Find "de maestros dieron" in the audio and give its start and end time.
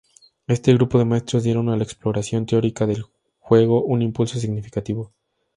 0.97-1.69